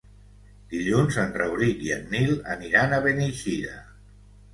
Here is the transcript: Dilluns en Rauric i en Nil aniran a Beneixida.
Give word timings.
Dilluns 0.69 1.17
en 1.23 1.35
Rauric 1.41 1.83
i 1.87 1.91
en 1.97 2.07
Nil 2.13 2.33
aniran 2.55 2.97
a 2.97 2.99
Beneixida. 3.05 3.75